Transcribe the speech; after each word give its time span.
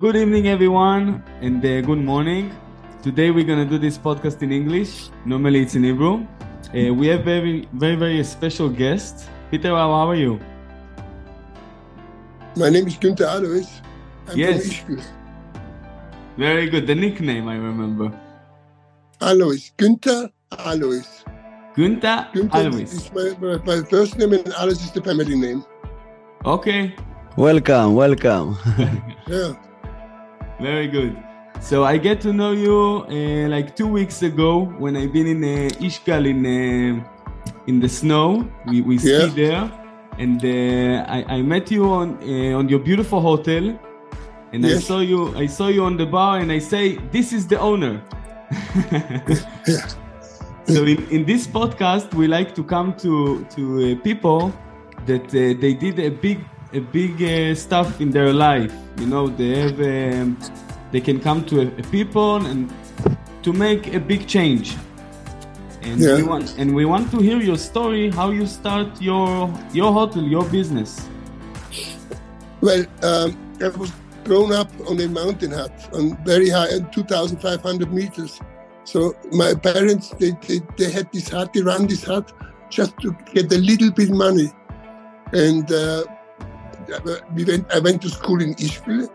Good 0.00 0.16
evening, 0.16 0.48
everyone, 0.48 1.22
and 1.42 1.64
uh, 1.64 1.80
good 1.82 1.98
morning. 2.10 2.50
Today 3.02 3.30
we're 3.30 3.44
gonna 3.44 3.66
do 3.66 3.78
this 3.78 3.98
podcast 3.98 4.42
in 4.42 4.50
English. 4.52 5.10
Normally 5.26 5.60
it's 5.62 5.74
in 5.74 5.84
Hebrew. 5.84 6.26
Uh, 6.74 6.94
we 6.94 7.06
have 7.08 7.24
very, 7.24 7.68
very, 7.74 7.96
very 7.96 8.24
special 8.24 8.68
guest. 8.68 9.28
Peter, 9.50 9.70
how 9.76 9.90
are 9.90 10.14
you? 10.14 10.40
My 12.56 12.70
name 12.70 12.86
is 12.86 12.96
Günther 12.96 13.28
Aloys. 13.36 13.68
I'm 14.28 14.38
Yes. 14.38 14.72
from 14.72 14.96
Ischgl. 14.96 15.04
Very 16.38 16.68
good. 16.70 16.86
The 16.86 16.94
nickname 16.94 17.48
I 17.48 17.56
remember. 17.56 18.10
Aloys. 19.20 19.70
Günther 19.76 20.30
Aloys. 20.72 21.10
Günther 21.76 22.18
Günther 22.32 22.64
Aloys. 22.66 22.92
is 22.94 23.12
my, 23.12 23.28
my, 23.44 23.56
my 23.70 23.82
first 23.94 24.16
name 24.18 24.32
and 24.32 24.46
Aloys 24.64 24.82
is 24.88 24.92
the 24.92 25.02
family 25.02 25.36
name. 25.36 25.64
Okay, 26.44 26.94
Welcome, 27.36 27.94
welcome. 27.94 28.56
Yeah. 29.28 29.52
Very 30.60 30.88
good. 30.88 31.16
So 31.60 31.84
I 31.84 31.98
get 31.98 32.20
to 32.22 32.32
know 32.32 32.52
you 32.52 33.04
uh, 33.08 33.48
like 33.48 33.76
two 33.76 33.86
weeks 33.86 34.22
ago 34.22 34.64
when 34.78 34.96
I've 34.96 35.12
been 35.12 35.26
in 35.26 35.44
uh, 35.44 35.68
Ischgl 35.86 36.26
in 36.26 36.46
uh, 36.46 37.04
in 37.66 37.80
the 37.80 37.88
snow. 37.88 38.46
We 38.66 38.80
we 38.80 38.98
ski 38.98 39.10
Yeah. 39.10 39.26
there, 39.34 39.70
and 40.18 40.40
uh, 40.44 41.04
I, 41.16 41.36
I 41.36 41.42
met 41.42 41.70
you 41.70 41.84
on 41.90 42.16
uh, 42.22 42.58
on 42.58 42.68
your 42.68 42.78
beautiful 42.80 43.20
hotel, 43.20 43.78
and 44.52 44.64
I 44.64 44.78
saw 44.78 45.00
you 45.00 45.34
I 45.36 45.46
saw 45.46 45.68
you 45.68 45.84
on 45.84 45.96
the 45.96 46.06
bar, 46.06 46.38
and 46.38 46.50
I 46.52 46.58
say 46.60 46.96
this 47.12 47.32
is 47.32 47.46
the 47.46 47.58
owner. 47.58 48.00
Yeah. 48.90 49.86
so 50.64 50.84
in, 50.84 51.06
in 51.10 51.24
this 51.24 51.46
podcast, 51.46 52.14
we 52.14 52.26
like 52.26 52.54
to 52.54 52.64
come 52.64 52.94
to 52.96 53.44
to 53.56 53.62
uh, 53.98 54.02
people 54.02 54.52
that 55.06 55.24
uh, 55.34 55.60
they 55.60 55.74
did 55.74 55.98
a 55.98 56.10
big 56.10 56.38
a 56.72 56.80
big 56.80 57.22
uh, 57.22 57.54
stuff 57.54 58.00
in 58.00 58.10
their 58.10 58.32
life. 58.32 58.72
You 58.98 59.06
know, 59.06 59.28
they 59.28 59.58
have 59.60 59.80
um, 59.80 60.38
they 60.92 61.00
can 61.00 61.20
come 61.20 61.44
to 61.46 61.60
a, 61.60 61.66
a 61.66 61.82
people 61.90 62.46
and 62.46 62.72
to 63.42 63.52
make 63.52 63.94
a 63.94 64.00
big 64.00 64.26
change. 64.26 64.76
And 65.82 65.98
we 65.98 66.22
want 66.22 66.58
and 66.58 66.74
we 66.74 66.84
want 66.84 67.10
to 67.12 67.18
hear 67.18 67.38
your 67.38 67.56
story, 67.56 68.10
how 68.10 68.30
you 68.30 68.46
start 68.46 69.00
your 69.00 69.52
your 69.72 69.92
hotel, 69.92 70.22
your 70.22 70.44
business. 70.44 71.08
Well, 72.60 72.84
um, 73.02 73.38
I 73.62 73.68
was 73.68 73.90
grown 74.24 74.52
up 74.52 74.70
on 74.86 75.00
a 75.00 75.08
mountain 75.08 75.50
hut 75.50 75.72
on 75.94 76.22
very 76.24 76.50
high, 76.50 76.68
at 76.76 76.92
2,500 76.92 77.92
meters. 77.92 78.38
So 78.84 79.14
my 79.32 79.54
parents, 79.54 80.10
they, 80.18 80.32
they, 80.46 80.60
they 80.76 80.90
had 80.90 81.10
this 81.12 81.28
hut, 81.30 81.52
they 81.52 81.62
ran 81.62 81.86
this 81.86 82.04
hut 82.04 82.32
just 82.68 82.96
to 82.98 83.16
get 83.32 83.52
a 83.52 83.58
little 83.58 83.90
bit 83.90 84.10
money. 84.10 84.52
And 85.32 85.70
uh, 85.72 86.04
we 87.34 87.44
went, 87.44 87.72
I 87.72 87.78
went 87.78 88.02
to 88.02 88.10
school 88.10 88.40
in 88.42 88.54
Ischgl. 88.54 89.08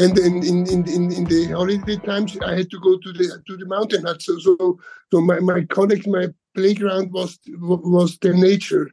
And 0.00 0.14
then 0.14 0.36
in, 0.44 0.66
in, 0.68 0.88
in, 0.88 1.12
in 1.12 1.24
the 1.24 1.46
holiday 1.52 1.96
times, 1.96 2.38
I 2.38 2.54
had 2.54 2.70
to 2.70 2.78
go 2.78 2.98
to 2.98 3.12
the 3.12 3.42
to 3.46 3.56
the 3.56 3.66
mountain 3.66 4.04
hut. 4.04 4.22
So 4.22 4.38
so, 4.38 4.78
so 5.10 5.20
my, 5.20 5.40
my 5.40 5.64
colleagues, 5.64 6.06
my 6.06 6.28
playground 6.54 7.12
was 7.12 7.38
was 7.48 8.16
the 8.18 8.32
nature, 8.32 8.90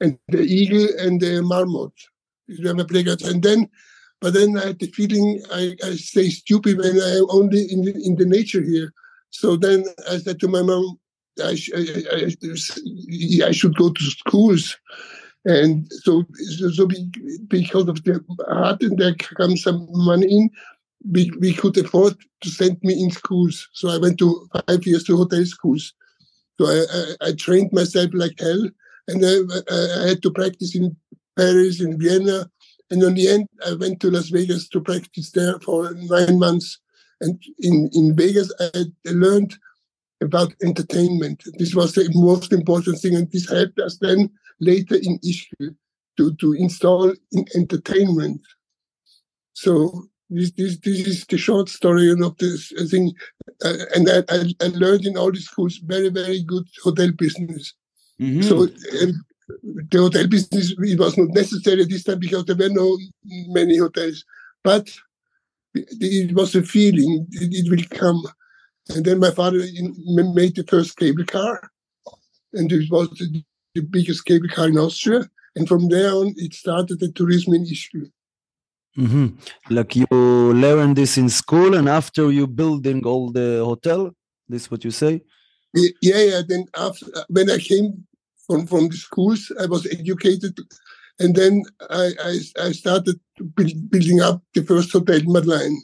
and 0.00 0.18
the 0.28 0.40
eagle 0.40 0.88
and 0.98 1.20
the 1.20 1.42
marmot. 1.42 1.92
Were 2.64 2.74
my 2.74 2.84
playgrounds. 2.84 3.22
And 3.22 3.42
then, 3.42 3.68
but 4.20 4.32
then 4.32 4.58
I 4.58 4.68
had 4.68 4.78
the 4.78 4.88
feeling 4.88 5.42
I, 5.52 5.76
I 5.84 5.94
stay 5.96 6.30
stupid 6.30 6.78
when 6.78 6.96
I'm 7.00 7.26
only 7.30 7.62
in 7.70 7.82
the, 7.82 7.92
in 8.04 8.16
the 8.16 8.26
nature 8.26 8.62
here. 8.62 8.92
So 9.30 9.56
then 9.56 9.84
I 10.10 10.18
said 10.18 10.40
to 10.40 10.48
my 10.48 10.62
mom, 10.62 10.98
I, 11.38 11.56
I, 11.76 11.82
I, 12.12 13.46
I 13.46 13.50
should 13.52 13.76
go 13.76 13.90
to 13.90 14.02
schools. 14.02 14.76
And 15.44 15.90
so, 15.90 16.24
so, 16.72 16.86
be, 16.86 17.10
because 17.48 17.88
of 17.88 18.02
the 18.04 18.22
heart 18.48 18.82
and 18.82 18.98
there 18.98 19.14
comes 19.14 19.62
some 19.62 19.86
money 19.90 20.26
in, 20.26 20.50
we, 21.10 21.30
we 21.40 21.54
could 21.54 21.78
afford 21.78 22.14
to 22.42 22.50
send 22.50 22.78
me 22.82 23.02
in 23.02 23.10
schools. 23.10 23.68
So 23.72 23.88
I 23.88 23.96
went 23.96 24.18
to 24.18 24.48
five 24.66 24.86
years 24.86 25.04
to 25.04 25.16
hotel 25.16 25.44
schools. 25.46 25.94
So 26.60 26.66
I, 26.66 26.84
I, 26.92 27.28
I 27.28 27.32
trained 27.32 27.72
myself 27.72 28.10
like 28.12 28.38
hell. 28.38 28.68
And 29.08 29.24
I, 29.24 30.04
I 30.04 30.08
had 30.08 30.22
to 30.22 30.30
practice 30.30 30.76
in 30.76 30.94
Paris, 31.36 31.80
in 31.80 31.98
Vienna. 31.98 32.50
And 32.90 33.02
in 33.02 33.14
the 33.14 33.28
end, 33.28 33.48
I 33.66 33.74
went 33.74 34.00
to 34.00 34.10
Las 34.10 34.28
Vegas 34.28 34.68
to 34.68 34.80
practice 34.80 35.30
there 35.30 35.58
for 35.60 35.94
nine 35.94 36.38
months. 36.38 36.78
And 37.22 37.42
in, 37.60 37.88
in 37.94 38.14
Vegas, 38.14 38.52
I 38.60 38.84
learned 39.06 39.56
about 40.20 40.52
entertainment. 40.62 41.44
This 41.58 41.74
was 41.74 41.94
the 41.94 42.10
most 42.14 42.52
important 42.52 42.98
thing. 42.98 43.14
And 43.14 43.30
this 43.32 43.48
helped 43.48 43.78
us 43.80 43.96
then 43.98 44.30
later 44.60 44.96
in 44.96 45.18
Ischgl 45.20 45.74
to, 46.16 46.34
to 46.36 46.52
install 46.52 47.14
in 47.32 47.44
entertainment. 47.56 48.40
So 49.54 50.04
this, 50.28 50.52
this, 50.52 50.78
this 50.78 51.06
is 51.06 51.26
the 51.26 51.38
short 51.38 51.68
story 51.68 52.10
of 52.10 52.36
this 52.38 52.72
thing. 52.90 53.12
Uh, 53.64 53.74
and 53.94 54.08
I, 54.08 54.22
I, 54.28 54.54
I 54.62 54.66
learned 54.68 55.06
in 55.06 55.16
all 55.16 55.32
the 55.32 55.40
schools 55.40 55.80
very, 55.84 56.08
very 56.08 56.42
good 56.42 56.64
hotel 56.82 57.10
business. 57.16 57.74
Mhm. 58.20 58.44
So 58.44 58.62
um, 59.02 59.24
the 59.90 59.98
hotel 59.98 60.26
business 60.28 60.74
it 60.78 60.98
was 60.98 61.18
not 61.18 61.28
necessary 61.30 61.84
this 61.84 62.04
time 62.04 62.20
because 62.20 62.44
there 62.44 62.56
were 62.56 62.68
no 62.68 62.98
many 63.48 63.78
hotels, 63.78 64.24
but 64.62 64.88
it 65.74 66.34
was 66.34 66.54
a 66.54 66.62
feeling 66.62 67.26
it, 67.32 67.50
it 67.52 67.70
will 67.70 67.98
come. 67.98 68.22
And 68.90 69.04
then 69.04 69.18
my 69.20 69.30
father 69.30 69.58
in- 69.60 69.96
made 70.34 70.56
the 70.56 70.64
first 70.64 70.96
cable 70.96 71.24
car, 71.24 71.70
and 72.52 72.70
it 72.72 72.90
was 72.90 73.08
the, 73.74 73.80
the 73.80 73.86
biggest 73.86 74.24
cable 74.24 74.48
car 74.48 74.68
in 74.68 74.78
Austria. 74.78 75.28
And 75.56 75.66
from 75.66 75.88
there 75.88 76.12
on, 76.12 76.34
it 76.36 76.54
started 76.54 77.00
the 77.00 77.10
tourism 77.12 77.54
in 77.54 77.64
Ischgl. 77.64 78.10
hmm 78.94 79.26
Like 79.68 79.96
you 79.96 80.06
learn 80.10 80.94
this 80.94 81.16
in 81.16 81.28
school, 81.28 81.74
and 81.74 81.88
after 81.88 82.30
you 82.30 82.46
building 82.46 83.04
all 83.04 83.32
the 83.32 83.62
hotel, 83.64 84.10
this 84.48 84.70
what 84.70 84.84
you 84.84 84.90
say? 84.90 85.22
Yeah, 85.74 86.18
yeah. 86.18 86.42
Then 86.46 86.66
after 86.76 87.06
when 87.28 87.50
I 87.50 87.58
came 87.58 88.06
from 88.46 88.66
from 88.66 88.88
the 88.88 88.96
schools, 88.96 89.52
I 89.60 89.66
was 89.66 89.86
educated, 89.86 90.58
and 91.18 91.34
then 91.34 91.62
I 91.88 92.12
I, 92.30 92.38
I 92.66 92.72
started 92.72 93.20
build, 93.54 93.90
building 93.90 94.20
up 94.20 94.42
the 94.54 94.62
first 94.62 94.92
hotel, 94.92 95.20
Madeleine. 95.26 95.80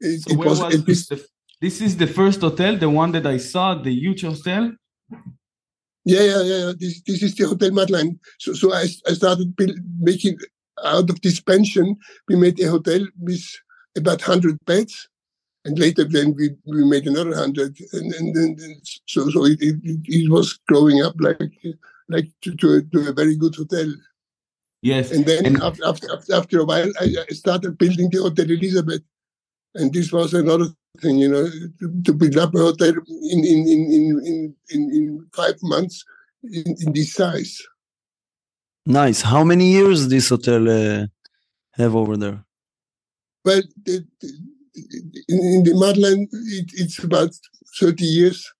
It, 0.00 0.22
So 0.22 0.32
it 0.32 0.38
where 0.38 0.48
was, 0.48 0.60
was 0.60 0.84
this? 0.84 1.06
The, 1.08 1.24
this 1.60 1.80
is 1.80 1.96
the 1.96 2.06
first 2.06 2.40
hotel, 2.40 2.76
the 2.76 2.90
one 2.90 3.12
that 3.12 3.26
I 3.26 3.38
saw, 3.38 3.74
the 3.74 3.92
huge 3.92 4.22
hotel. 4.22 4.72
Yeah, 6.12 6.24
yeah, 6.30 6.42
yeah. 6.52 6.72
This 6.80 6.94
this 7.08 7.20
is 7.26 7.32
the 7.36 7.44
Hotel 7.52 7.70
Madeleine. 7.78 8.18
So 8.42 8.52
so 8.60 8.66
I 8.82 8.84
I 9.10 9.12
started 9.20 9.48
build, 9.58 9.76
making 10.10 10.36
out 10.94 11.08
of 11.12 11.18
this 11.20 11.38
pension. 11.40 11.86
We 12.28 12.34
made 12.44 12.58
a 12.60 12.68
hotel 12.74 13.02
with 13.26 13.44
about 14.00 14.20
hundred 14.22 14.56
beds, 14.70 14.94
and 15.64 15.78
later 15.78 16.04
then 16.04 16.34
we, 16.38 16.44
we 16.72 16.84
made 16.94 17.06
another 17.06 17.34
hundred, 17.42 17.72
and 17.92 18.08
and 18.18 18.28
then 18.36 18.48
then- 18.58 18.80
so 19.12 19.20
so 19.34 19.40
it, 19.52 19.58
it, 19.60 19.76
it 20.18 20.30
was 20.36 20.48
growing 20.70 20.98
up 21.06 21.14
like 21.20 21.40
like 22.14 22.28
to, 22.42 22.50
to, 22.60 22.66
a, 22.76 22.82
to 22.92 22.98
a 23.10 23.12
very 23.12 23.36
good 23.36 23.54
hotel. 23.60 23.88
Yes. 24.80 25.10
And 25.14 25.26
then 25.26 25.44
And- 25.46 25.62
after, 25.62 25.84
after 25.90 26.06
after 26.16 26.32
after 26.40 26.56
a 26.60 26.64
while, 26.64 26.90
I, 27.04 27.06
I 27.30 27.32
started 27.42 27.76
building 27.82 28.08
the 28.10 28.20
Hotel 28.26 28.48
Elizabeth, 28.58 29.02
and 29.74 29.92
this 29.92 30.12
was 30.12 30.34
another 30.34 30.66
thing, 31.00 31.18
you 31.18 31.28
know, 31.28 31.48
to, 31.78 32.02
to 32.02 32.12
build 32.12 32.36
up 32.38 32.54
a 32.54 32.58
hotel 32.58 32.92
in 33.32 33.44
in 33.44 33.68
in 33.68 33.80
in 33.92 34.22
in, 34.24 34.54
in, 34.70 34.82
in 34.92 35.26
five 35.34 35.56
months 35.62 36.04
in, 36.42 36.76
in 36.80 36.92
this 36.92 37.12
size. 37.12 37.60
Nice. 38.86 39.20
How 39.22 39.44
many 39.44 39.72
years 39.72 40.08
this 40.08 40.30
hotel 40.30 40.68
uh, 40.68 41.06
have 41.72 41.94
over 41.94 42.16
there? 42.16 42.44
Well, 43.44 43.62
the, 43.84 44.06
the, 44.20 44.28
in, 45.28 45.38
in 45.38 45.62
the 45.64 45.74
Madeleine, 45.74 46.28
it, 46.32 46.70
it's 46.74 46.98
about 47.02 47.30
thirty 47.78 48.04
years. 48.04 48.50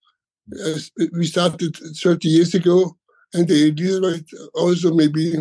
Uh, 0.52 0.78
we 1.12 1.26
started 1.26 1.76
thirty 2.02 2.28
years 2.28 2.54
ago, 2.54 2.96
and 3.34 3.48
the 3.48 3.68
Elizabeth 3.68 4.28
also 4.54 4.94
maybe 4.94 5.36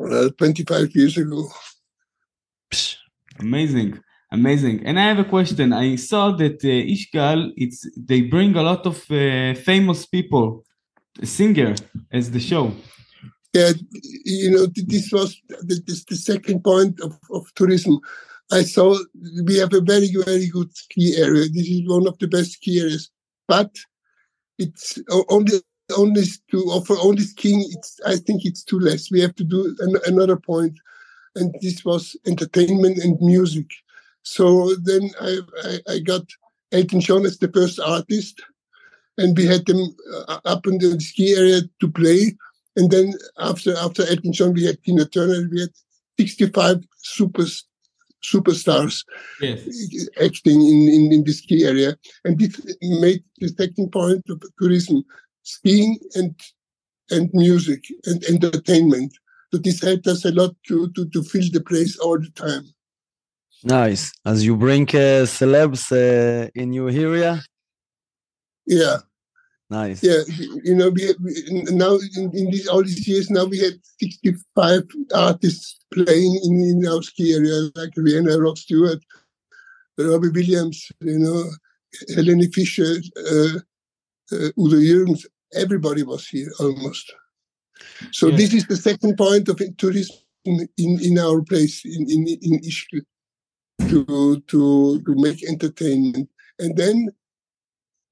uh, 0.00 0.28
twenty-five 0.38 0.94
years 0.94 1.16
ago. 1.16 1.48
Psh, 2.70 2.96
Amazing, 3.38 3.98
amazing. 4.32 4.84
And 4.86 4.98
I 4.98 5.04
have 5.04 5.18
a 5.18 5.30
question. 5.36 5.72
I 5.72 5.96
saw 5.96 6.32
that 6.32 6.58
uh, 6.64 6.68
Ischgl, 6.94 7.52
it's 7.56 7.86
they 7.96 8.22
bring 8.22 8.56
a 8.56 8.62
lot 8.62 8.86
of 8.86 8.96
uh, 9.10 9.54
famous 9.54 10.06
people, 10.06 10.64
a 11.20 11.26
singer, 11.26 11.74
as 12.10 12.30
the 12.30 12.40
show. 12.40 12.72
Yeah, 13.52 13.72
you 14.24 14.50
know, 14.50 14.66
this 14.74 15.12
was 15.12 15.40
the, 15.48 15.80
this, 15.86 16.04
the 16.04 16.16
second 16.16 16.64
point 16.64 17.00
of, 17.00 17.18
of 17.30 17.52
tourism. 17.54 18.00
I 18.50 18.62
saw 18.62 18.98
we 19.44 19.58
have 19.58 19.72
a 19.74 19.80
very, 19.80 20.10
very 20.24 20.48
good 20.48 20.74
ski 20.76 21.16
area. 21.16 21.48
This 21.48 21.68
is 21.68 21.88
one 21.88 22.06
of 22.06 22.18
the 22.18 22.28
best 22.28 22.52
ski 22.52 22.80
areas, 22.80 23.10
but 23.46 23.70
it's 24.58 24.98
only 25.28 25.60
only 25.96 26.22
to 26.50 26.58
offer 26.76 26.96
only 27.02 27.22
skiing. 27.22 27.64
It's 27.76 28.00
I 28.06 28.16
think 28.16 28.44
it's 28.44 28.64
too 28.64 28.78
less. 28.78 29.10
We 29.10 29.20
have 29.20 29.34
to 29.36 29.44
do 29.44 29.76
an, 29.80 29.96
another 30.06 30.36
point, 30.36 30.74
and 31.36 31.54
this 31.60 31.84
was 31.84 32.16
entertainment 32.26 32.98
and 32.98 33.20
music. 33.20 33.68
So 34.22 34.74
then 34.76 35.10
I, 35.20 35.38
I, 35.64 35.94
I 35.94 35.98
got 35.98 36.22
Elton 36.72 37.00
John 37.00 37.26
as 37.26 37.38
the 37.38 37.48
first 37.48 37.80
artist, 37.80 38.40
and 39.18 39.36
we 39.36 39.46
had 39.46 39.66
them 39.66 39.94
uh, 40.28 40.40
up 40.44 40.66
in 40.66 40.78
the 40.78 40.98
ski 41.00 41.34
area 41.36 41.62
to 41.80 41.90
play. 41.90 42.36
And 42.76 42.90
then 42.90 43.12
after 43.38 43.76
after 43.76 44.06
Elton 44.06 44.32
John, 44.32 44.54
we 44.54 44.64
had 44.64 44.82
Tina 44.82 45.06
Turner. 45.06 45.48
We 45.50 45.60
had 45.60 45.70
65 46.18 46.84
super 46.98 47.44
superstars 48.22 49.04
Yes. 49.40 50.08
acting 50.20 50.60
in, 50.60 50.88
in, 50.88 51.12
in 51.12 51.24
the 51.24 51.32
ski 51.32 51.64
area. 51.64 51.96
And 52.24 52.38
this 52.38 52.60
made 52.80 53.24
the 53.38 53.48
second 53.48 53.90
point 53.90 54.22
of 54.28 54.42
tourism 54.58 55.04
skiing 55.42 55.98
and 56.14 56.34
and 57.10 57.30
music 57.32 57.84
and 58.06 58.22
entertainment. 58.24 59.12
So 59.52 59.58
this 59.58 59.82
helped 59.82 60.06
us 60.06 60.24
a 60.24 60.32
lot 60.32 60.54
to, 60.68 60.88
to, 60.92 61.08
to 61.10 61.22
fill 61.22 61.44
the 61.52 61.60
place 61.60 61.98
all 61.98 62.18
the 62.18 62.30
time. 62.30 62.64
Nice. 63.64 64.12
As 64.24 64.44
you 64.44 64.56
bring 64.56 64.88
uh, 64.88 65.24
celebs 65.26 65.90
uh, 65.92 66.48
in 66.54 66.72
your 66.72 66.90
area. 66.90 67.42
Yeah, 68.66 68.98
Nice. 69.70 70.02
yeah. 70.02 70.20
You 70.64 70.74
know, 70.74 70.90
we, 70.90 71.14
we 71.22 71.32
now 71.70 71.96
in, 72.16 72.30
in 72.36 72.50
these 72.50 72.68
all 72.68 72.82
these 72.82 73.06
years 73.08 73.30
now 73.30 73.44
we 73.44 73.58
had 73.58 73.74
65 74.00 74.82
artists 75.14 75.78
playing 75.92 76.40
in, 76.44 76.60
in 76.60 76.86
our 76.86 77.02
ski 77.02 77.34
area, 77.34 77.70
like 77.74 77.90
Rihanna, 77.96 78.40
Rod 78.42 78.58
Stewart, 78.58 79.02
Robbie 79.98 80.28
Williams, 80.28 80.90
you 81.00 81.18
know, 81.18 81.44
Helene 82.14 82.50
Fischer, 82.52 82.96
uh, 83.16 83.58
uh, 84.32 84.48
Udo 84.58 84.76
Jürgens. 84.76 85.24
Everybody 85.54 86.02
was 86.02 86.26
here 86.28 86.50
almost. 86.60 87.12
So 88.12 88.28
Yeah. 88.28 88.36
this 88.36 88.54
is 88.54 88.66
the 88.66 88.76
second 88.76 89.16
point 89.16 89.48
of 89.48 89.60
tourism 89.76 90.16
in, 90.44 90.68
in, 90.76 90.98
in 91.02 91.18
our 91.18 91.42
place 91.42 91.84
in 91.84 92.08
in, 92.10 92.26
in 92.28 92.60
Ischgl 92.60 93.02
to 93.92 94.40
to 94.50 94.60
to 95.04 95.12
make 95.26 95.40
entertainment, 95.54 96.28
and 96.58 96.72
then. 96.76 96.96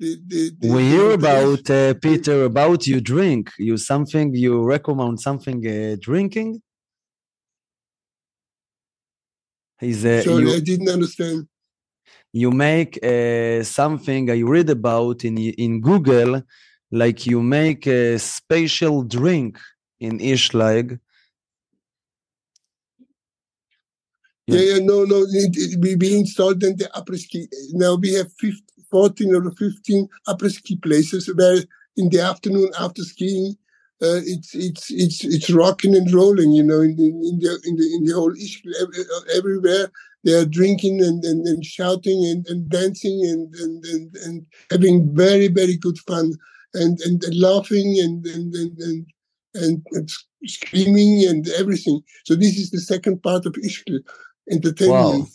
The, 0.02 0.16
the, 0.28 0.42
the, 0.58 0.72
we 0.74 0.82
hear 0.94 1.10
about 1.10 1.68
uh, 1.68 1.92
Peter 2.06 2.44
about 2.44 2.86
you 2.86 3.02
drink. 3.02 3.50
You 3.58 3.76
something 3.76 4.34
you 4.34 4.64
recommend 4.74 5.20
something 5.20 5.60
uh, 5.66 5.96
drinking. 6.00 6.62
He's 9.78 10.02
uh, 10.06 10.22
Sorry, 10.22 10.44
you, 10.44 10.56
I 10.56 10.60
didn't 10.60 10.88
understand. 10.88 11.38
you 12.32 12.50
make 12.50 12.92
uh, 13.04 13.62
something 13.62 14.30
I 14.30 14.40
read 14.54 14.70
about 14.70 15.18
in 15.28 15.36
in 15.36 15.82
Google, 15.82 16.32
like 16.90 17.26
you 17.26 17.42
make 17.42 17.86
a 17.86 18.18
special 18.18 19.02
drink 19.02 19.58
in 20.06 20.18
Ischgl. 20.18 20.98
Yeah, 24.50 24.74
yeah, 24.74 24.78
no, 24.80 25.04
no. 25.04 25.22
It, 25.30 25.56
it, 25.56 25.80
we, 25.80 25.94
we 25.94 26.16
installed 26.16 26.60
then 26.60 26.76
the 26.76 26.90
après 26.96 27.18
ski. 27.18 27.48
Now 27.72 27.94
we 27.94 28.14
have 28.14 28.32
15, 28.40 28.62
14 28.90 29.34
or 29.34 29.50
15 29.52 30.08
après 30.26 30.50
ski 30.50 30.76
places 30.76 31.30
where 31.36 31.62
in 31.96 32.08
the 32.08 32.20
afternoon 32.20 32.70
after 32.78 33.02
skiing, 33.02 33.56
uh, 34.02 34.20
it's 34.24 34.54
it's 34.54 34.90
it's 34.90 35.24
it's 35.24 35.50
rocking 35.50 35.94
and 35.94 36.12
rolling. 36.12 36.52
You 36.52 36.64
know, 36.64 36.80
in 36.80 36.96
the 36.96 37.04
in 37.04 37.38
the 37.38 37.60
in 37.64 37.76
the, 37.76 37.94
in 37.96 38.04
the 38.04 38.14
whole 38.14 38.32
Ischgl, 38.32 38.72
everywhere 39.36 39.90
they 40.24 40.32
are 40.32 40.44
drinking 40.44 41.00
and, 41.00 41.24
and, 41.24 41.46
and 41.46 41.64
shouting 41.64 42.26
and, 42.26 42.46
and 42.48 42.68
dancing 42.68 43.24
and, 43.24 43.54
and, 43.54 43.84
and, 43.86 44.16
and 44.16 44.46
having 44.70 45.14
very 45.14 45.48
very 45.48 45.76
good 45.76 45.98
fun 46.00 46.34
and 46.74 47.00
and, 47.02 47.22
and 47.22 47.40
laughing 47.40 47.98
and 48.00 48.26
and 48.26 48.54
and 48.54 48.78
and, 48.78 49.06
and, 49.54 49.86
and 49.92 50.10
screaming 50.44 51.24
and 51.28 51.48
everything. 51.50 52.00
So 52.24 52.34
this 52.34 52.58
is 52.58 52.70
the 52.70 52.80
second 52.80 53.22
part 53.22 53.46
of 53.46 53.52
Ischgl 53.54 54.00
entertainment. 54.50 55.28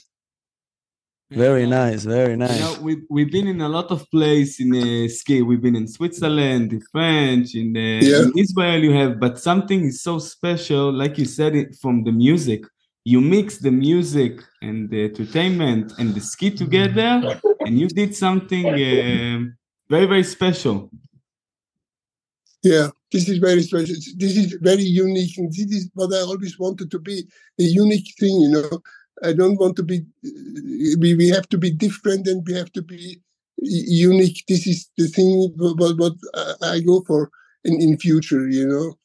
Very 1.32 1.66
nice, 1.66 2.04
very 2.04 2.32
You 2.32 2.38
nice. 2.38 2.60
know, 2.60 2.76
we 2.82 3.02
we've 3.10 3.32
been 3.32 3.48
in 3.48 3.60
a 3.62 3.68
lot 3.78 3.90
of 3.90 4.10
places 4.12 4.60
in 4.60 4.70
uh, 4.76 5.08
ski. 5.10 5.42
We've 5.42 5.62
been 5.62 5.76
in 5.76 5.88
Switzerland, 5.88 6.72
in 6.72 6.82
French, 6.94 7.56
in, 7.56 7.76
uh, 7.76 7.80
Yeah. 8.10 8.22
in 8.24 8.32
Israel. 8.38 8.80
You 8.88 8.94
have, 8.94 9.20
but 9.20 9.40
something 9.40 9.86
is 9.86 10.02
so 10.04 10.20
special, 10.20 10.94
like 10.94 11.18
you 11.18 11.26
said 11.26 11.56
it 11.56 11.70
from 11.82 12.04
the 12.04 12.12
music. 12.12 12.62
You 13.06 13.22
mix 13.22 13.58
the 13.58 13.72
music 13.72 14.34
and 14.62 14.90
the 14.92 15.06
entertainment 15.10 15.94
and 16.00 16.14
the 16.16 16.22
ski 16.22 16.52
together, 16.52 17.12
and 17.66 17.74
you 17.80 17.88
did 17.88 18.16
something 18.16 18.66
um 18.68 19.58
very 19.90 20.08
very 20.14 20.24
special. 20.24 20.92
Yeah, 22.64 22.90
this 23.12 23.30
is 23.30 23.38
very 23.38 23.62
special. 23.62 23.96
This 24.18 24.38
is 24.42 24.48
very 24.62 24.88
unique, 25.08 25.38
and 25.38 25.50
this 25.52 25.70
is 25.80 25.90
what 25.94 26.14
I 26.14 26.22
always 26.22 26.58
wanted 26.58 26.90
to 26.92 27.00
be 27.00 27.18
a 27.60 27.64
unique 27.84 28.10
thing. 28.20 28.36
You 28.42 28.50
know, 28.56 28.82
I 29.24 29.34
don't 29.34 29.60
want 29.60 29.76
to 29.78 29.84
be. 29.84 30.06
We 31.00 31.16
we 31.16 31.30
have 31.30 31.48
to 31.50 31.58
be 31.58 31.72
different, 31.72 32.28
and 32.28 32.46
we 32.46 32.54
have 32.54 32.72
to 32.74 32.82
be 32.82 33.22
unique. 33.58 34.44
This 34.48 34.68
is 34.68 34.90
the 34.98 35.08
thing 35.08 35.54
what 35.58 35.98
what 35.98 36.14
I 36.62 36.80
go 36.82 37.02
for 37.08 37.32
in 37.64 37.82
in 37.82 37.98
future. 37.98 38.48
You 38.50 38.68
know, 38.68 38.96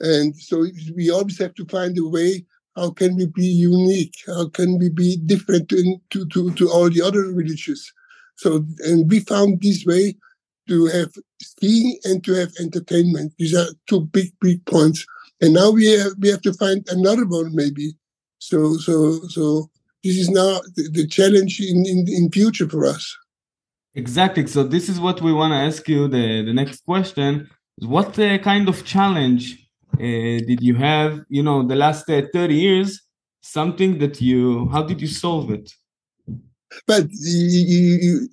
and 0.00 0.36
so 0.36 0.66
we 0.96 1.10
always 1.10 1.38
have 1.38 1.54
to 1.54 1.64
find 1.66 1.96
a 1.98 2.08
way. 2.08 2.46
How 2.76 2.90
can 2.90 3.16
we 3.16 3.26
be 3.26 3.46
unique? 3.46 4.14
How 4.26 4.48
can 4.48 4.78
we 4.78 4.88
be 4.90 5.16
different 5.16 5.68
to 5.70 5.96
to 6.10 6.26
to, 6.26 6.50
to 6.52 6.70
all 6.70 6.90
the 6.90 7.02
other 7.02 7.26
villages? 7.32 7.92
So, 8.36 8.64
and 8.80 9.08
we 9.10 9.20
found 9.20 9.60
this 9.62 9.84
way 9.86 10.16
to 10.68 10.86
have 10.86 11.12
skiing 11.40 11.98
and 12.04 12.24
to 12.24 12.32
have 12.34 12.52
entertainment. 12.60 13.32
These 13.38 13.54
are 13.54 13.66
two 13.88 14.00
big, 14.00 14.32
big 14.40 14.64
points. 14.66 15.06
And 15.40 15.54
now 15.54 15.70
we 15.70 15.86
have 15.92 16.12
we 16.18 16.28
have 16.30 16.42
to 16.42 16.52
find 16.54 16.84
another 16.90 17.26
one 17.26 17.54
maybe. 17.54 17.94
So 18.48 18.76
so 18.86 18.94
so 19.36 19.42
this 20.02 20.16
is 20.22 20.28
now 20.28 20.60
the, 20.76 20.84
the 20.98 21.06
challenge 21.06 21.60
in, 21.60 21.78
in 21.92 21.98
in 22.18 22.30
future 22.30 22.68
for 22.68 22.82
us. 22.94 23.04
Exactly. 23.94 24.46
So 24.46 24.60
this 24.64 24.88
is 24.88 24.98
what 25.00 25.22
we 25.22 25.32
want 25.32 25.52
to 25.52 25.60
ask 25.68 25.88
you. 25.88 26.08
The 26.08 26.26
the 26.48 26.52
next 26.52 26.84
question: 26.84 27.48
What 27.78 28.18
uh, 28.18 28.38
kind 28.50 28.68
of 28.68 28.84
challenge 28.84 29.44
uh, 29.94 30.38
did 30.50 30.60
you 30.68 30.74
have? 30.74 31.10
You 31.36 31.42
know, 31.42 31.58
the 31.66 31.78
last 31.84 32.04
uh, 32.10 32.22
thirty 32.34 32.56
years. 32.66 32.90
Something 33.40 33.98
that 33.98 34.20
you. 34.20 34.68
How 34.72 34.82
did 34.90 35.00
you 35.00 35.10
solve 35.24 35.50
it? 35.50 35.66
But 36.86 37.04
you, 37.12 37.60
you, 37.72 37.98
you, 38.06 38.28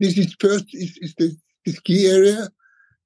this 0.00 0.16
is 0.18 0.34
first 0.40 0.66
is, 0.72 0.96
is 1.04 1.14
the, 1.20 1.28
the 1.64 1.72
ski 1.72 2.06
area, 2.16 2.48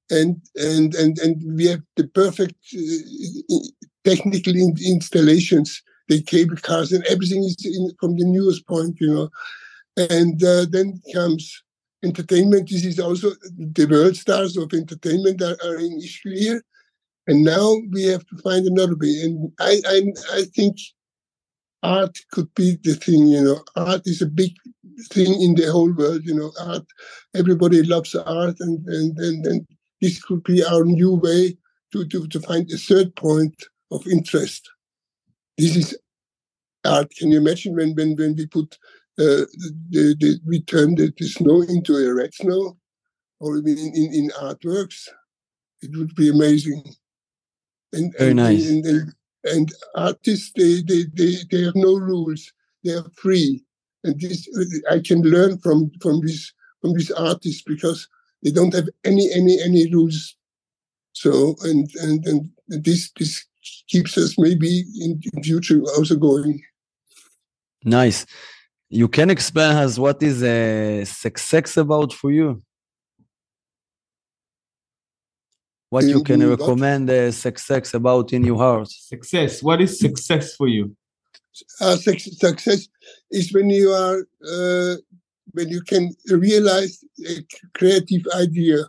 and 0.09 0.41
and 0.55 0.95
and 0.95 1.13
and 1.23 1.35
we 1.57 1.65
have 1.71 1.83
the 1.95 2.07
perfect 2.21 2.55
uh, 2.75 3.57
technical 4.03 4.55
in, 4.55 4.75
installations, 4.93 5.81
the 6.07 6.21
cable 6.21 6.57
cars, 6.57 6.91
and 6.91 7.03
everything 7.05 7.43
is 7.43 7.57
in, 7.65 7.91
from 7.99 8.17
the 8.17 8.25
newest 8.25 8.65
point, 8.67 8.97
you 8.99 9.13
know. 9.13 9.29
And 9.97 10.43
uh, 10.43 10.65
then 10.69 11.01
comes 11.13 11.63
entertainment. 12.03 12.69
This 12.69 12.85
is 12.85 12.99
also 12.99 13.31
the 13.57 13.85
world 13.85 14.15
stars 14.15 14.57
of 14.57 14.73
entertainment 14.73 15.41
are, 15.41 15.57
are 15.63 15.77
in 15.77 15.99
Ischgl 15.99 16.37
here. 16.37 16.63
And 17.27 17.43
now 17.43 17.75
we 17.91 18.03
have 18.03 18.25
to 18.27 18.37
find 18.37 18.65
another 18.65 18.95
way. 18.95 19.21
And 19.23 19.51
I, 19.59 19.81
I, 19.85 20.01
I 20.33 20.43
think 20.55 20.77
art 21.83 22.17
could 22.31 22.53
be 22.55 22.77
the 22.83 22.95
thing, 22.95 23.27
you 23.27 23.43
know. 23.43 23.63
Art 23.75 24.01
is 24.05 24.21
a 24.21 24.27
big 24.27 24.53
thing 25.11 25.41
in 25.41 25.55
the 25.55 25.71
whole 25.71 25.91
world, 25.91 26.21
you 26.23 26.35
know. 26.35 26.51
Art, 26.61 26.85
everybody 27.35 27.83
loves 27.83 28.15
art, 28.15 28.55
and 28.59 28.85
and 28.87 29.17
and, 29.17 29.45
and 29.45 29.67
this 30.01 30.21
could 30.23 30.43
be 30.43 30.63
our 30.63 30.85
new 30.85 31.15
way 31.15 31.57
to, 31.91 32.05
to 32.07 32.27
to 32.27 32.39
find 32.39 32.69
a 32.71 32.77
third 32.77 33.15
point 33.15 33.55
of 33.91 34.07
interest. 34.07 34.69
This 35.57 35.75
is 35.75 35.97
art. 36.85 37.11
Can 37.17 37.31
you 37.31 37.39
imagine 37.39 37.75
when 37.75 37.95
when 37.95 38.15
when 38.15 38.35
we 38.35 38.45
put 38.45 38.77
uh, 39.19 39.45
the, 39.89 40.15
the 40.19 40.39
we 40.45 40.61
turn 40.61 40.95
the, 40.95 41.11
the 41.17 41.27
snow 41.27 41.61
into 41.61 41.95
a 41.95 42.13
red 42.13 42.33
snow, 42.33 42.77
or 43.39 43.57
in 43.57 43.67
in, 43.67 44.09
in 44.13 44.29
artworks? 44.39 45.07
It 45.81 45.95
would 45.95 46.15
be 46.15 46.29
amazing. 46.29 46.83
And, 47.93 48.13
Very 48.17 48.31
and, 48.31 48.37
nice. 48.37 48.69
And, 48.69 48.85
and, 48.85 49.13
and 49.45 49.73
artists, 49.95 50.51
they, 50.55 50.81
they, 50.81 51.03
they, 51.13 51.35
they 51.49 51.63
have 51.63 51.75
no 51.75 51.95
rules. 51.95 52.51
They 52.83 52.93
are 52.93 53.05
free. 53.15 53.63
And 54.03 54.19
this 54.19 54.47
I 54.89 54.99
can 54.99 55.21
learn 55.21 55.57
from 55.59 55.91
from 56.01 56.21
these 56.21 56.53
from 56.81 56.93
these 56.93 57.11
artists 57.11 57.63
because 57.63 58.07
they 58.43 58.51
don't 58.51 58.73
have 58.73 58.89
any 59.03 59.31
any 59.33 59.61
any 59.61 59.91
rules. 59.91 60.35
So 61.13 61.55
and 61.63 61.89
and 62.01 62.25
and 62.25 62.49
this 62.67 63.11
this 63.17 63.45
keeps 63.87 64.17
us 64.17 64.37
maybe 64.37 64.85
in, 64.99 65.21
in 65.33 65.43
future 65.43 65.81
also 65.95 66.15
going. 66.15 66.61
Nice. 67.83 68.25
You 68.89 69.07
can 69.07 69.29
explain 69.29 69.75
us 69.75 69.97
what 69.99 70.21
is 70.23 70.43
a 70.43 71.03
success 71.05 71.77
about 71.77 72.13
for 72.13 72.31
you? 72.31 72.61
What 75.89 76.05
you 76.05 76.23
can 76.23 76.41
in 76.41 76.49
what? 76.49 76.59
recommend 76.59 77.09
uh, 77.09 77.31
success 77.31 77.93
about 77.93 78.33
in 78.33 78.43
your 78.43 78.57
heart? 78.57 78.89
Success. 78.89 79.63
What 79.63 79.81
is 79.81 79.99
success 79.99 80.55
for 80.55 80.67
you? 80.67 80.95
uh, 81.81 81.95
suc- 81.95 82.19
success 82.19 82.87
is 83.31 83.53
when 83.53 83.69
you 83.69 83.89
are 83.91 84.19
uh, 84.47 84.95
when 85.51 85.69
you 85.69 85.81
can 85.81 86.13
realize 86.29 87.03
a 87.25 87.43
creative 87.73 88.25
idea 88.35 88.85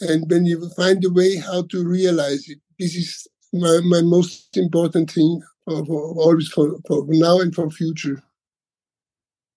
and 0.00 0.30
when 0.30 0.46
you 0.46 0.68
find 0.70 1.04
a 1.04 1.10
way 1.10 1.36
how 1.36 1.62
to 1.62 1.86
realize 1.86 2.48
it 2.48 2.58
this 2.78 2.94
is 2.94 3.28
my, 3.52 3.80
my 3.84 4.00
most 4.02 4.56
important 4.56 5.10
thing 5.10 5.42
for, 5.64 5.84
for 5.84 6.14
always 6.14 6.48
for, 6.48 6.78
for 6.86 7.04
now 7.08 7.40
and 7.40 7.54
for 7.54 7.70
future 7.70 8.22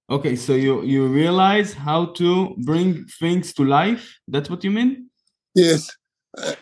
Okay, 0.10 0.36
so 0.36 0.54
you 0.54 0.84
you 0.84 1.08
realize 1.08 1.74
how 1.74 2.08
to 2.20 2.54
bring 2.66 3.06
things 3.06 3.54
to 3.54 3.64
life. 3.64 4.20
That's 4.28 4.50
what 4.50 4.64
you 4.64 4.70
mean? 4.70 5.10
yes 5.56 5.96
uh, 6.38 6.56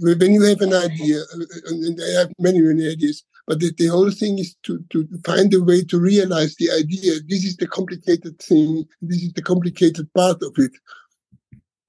when 0.00 0.32
you 0.32 0.42
have 0.42 0.60
an 0.60 0.72
idea 0.72 1.18
uh, 1.20 1.44
and 1.66 2.00
i 2.02 2.18
have 2.18 2.32
many 2.38 2.60
many 2.60 2.88
ideas 2.88 3.22
but 3.46 3.58
the, 3.58 3.72
the 3.76 3.86
whole 3.86 4.10
thing 4.10 4.38
is 4.38 4.54
to, 4.62 4.84
to 4.90 5.08
find 5.24 5.52
a 5.52 5.62
way 5.62 5.82
to 5.82 5.98
realize 5.98 6.54
the 6.54 6.70
idea. 6.70 7.14
This 7.26 7.42
is 7.42 7.56
the 7.56 7.66
complicated 7.66 8.38
thing. 8.38 8.86
This 9.02 9.22
is 9.22 9.32
the 9.32 9.42
complicated 9.42 10.12
part 10.14 10.40
of 10.42 10.52
it. 10.56 10.70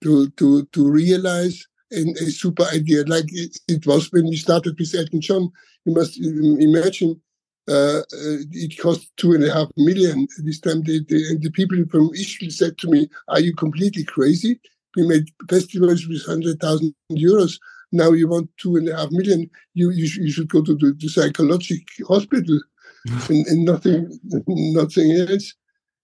To 0.03 0.27
to 0.31 0.65
to 0.65 0.89
realize 0.89 1.67
an, 1.91 2.15
a 2.19 2.31
super 2.31 2.63
idea, 2.73 3.03
like 3.05 3.25
it, 3.31 3.57
it, 3.67 3.85
was 3.85 4.11
when 4.11 4.25
we 4.25 4.35
started 4.35 4.77
with 4.77 4.95
Elton 4.95 5.21
John. 5.21 5.51
You 5.85 5.93
must 5.93 6.17
imagine 6.19 7.21
uh, 7.69 7.99
uh, 7.99 8.41
it 8.51 8.77
cost 8.79 9.09
two 9.17 9.33
and 9.33 9.43
a 9.43 9.53
half 9.53 9.67
million. 9.77 10.27
This 10.39 10.59
time, 10.59 10.83
the, 10.83 11.03
the, 11.07 11.37
the 11.39 11.51
people 11.51 11.83
from 11.89 12.09
Israel 12.13 12.51
said 12.51 12.77
to 12.79 12.89
me, 12.89 13.09
"Are 13.27 13.39
you 13.39 13.55
completely 13.55 14.03
crazy? 14.03 14.59
We 14.95 15.07
made 15.07 15.29
festivals 15.49 16.07
with 16.07 16.25
hundred 16.25 16.59
thousand 16.59 16.93
euros 17.11 17.57
now 17.91 18.11
you 18.11 18.27
want 18.27 18.49
two 18.57 18.75
and 18.77 18.87
a 18.87 18.95
half 18.95 19.11
million, 19.11 19.49
you 19.73 19.91
you, 19.91 20.07
you 20.21 20.31
should 20.31 20.49
go 20.49 20.61
to 20.61 20.75
the, 20.75 20.93
the 20.97 21.09
psychological 21.09 22.07
hospital 22.07 22.59
and, 23.29 23.45
and, 23.47 23.65
nothing 23.65 24.19
nothing 24.47 25.11
else. 25.11 25.53